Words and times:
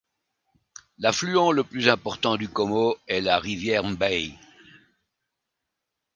L'affluent 0.97 1.51
le 1.51 1.63
plus 1.63 1.87
important 1.87 2.35
du 2.35 2.49
Komo 2.49 2.97
est 3.05 3.21
la 3.21 3.37
rivière 3.37 3.83
Mbèi. 3.83 4.33